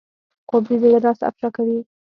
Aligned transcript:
خوب 0.49 0.63
د 0.69 0.71
زړه 0.81 0.97
راز 1.03 1.19
افشا 1.29 1.49
کوي 1.55 1.79